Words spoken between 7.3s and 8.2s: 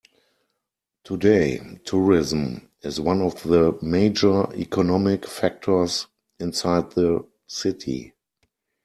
city.